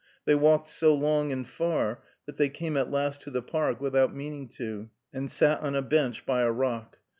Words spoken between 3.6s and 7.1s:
without meaning to, and sat on a bench by a rock.